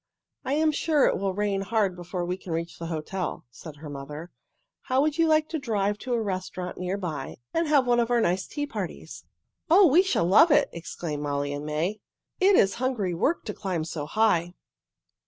"I 0.43 0.53
am 0.53 0.71
sure 0.71 1.05
it 1.05 1.19
will 1.19 1.35
rain 1.35 1.61
hard 1.61 1.95
before 1.95 2.25
we 2.25 2.35
can 2.35 2.53
reach 2.53 2.79
the 2.79 2.87
hotel," 2.87 3.45
said 3.51 3.75
their 3.75 3.87
mother. 3.87 4.31
"How 4.81 4.99
would 4.99 5.19
you 5.19 5.27
like 5.27 5.47
to 5.49 5.59
drive 5.59 5.99
to 5.99 6.13
a 6.15 6.21
restaurant 6.23 6.79
near 6.79 6.97
by 6.97 7.37
and 7.53 7.67
have 7.67 7.85
one 7.85 7.99
of 7.99 8.09
our 8.09 8.19
nice 8.19 8.47
tea 8.47 8.65
parties?" 8.65 9.25
"Oh, 9.69 9.85
we 9.85 10.01
should 10.01 10.23
love 10.23 10.49
it!" 10.49 10.71
exclaimed 10.73 11.21
Molly 11.21 11.53
and 11.53 11.67
May. 11.67 11.99
"It 12.39 12.55
is 12.55 12.73
hungry 12.81 13.13
work 13.13 13.45
to 13.45 13.53
climb 13.53 13.83
so 13.83 14.07
high." 14.07 14.55